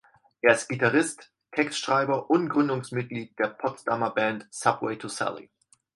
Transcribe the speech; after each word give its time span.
Er 0.41 0.55
ist 0.55 0.67
Gitarrist, 0.67 1.31
Textschreiber 1.51 2.31
und 2.31 2.49
Gründungsmitglied 2.49 3.37
der 3.37 3.49
Potsdamer 3.49 4.09
Band 4.09 4.47
Subway 4.49 4.97
to 4.97 5.07
Sally. 5.07 5.51